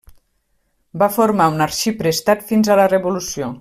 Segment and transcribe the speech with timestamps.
[1.03, 3.57] Va formar un arxiprestat fins a la revolució.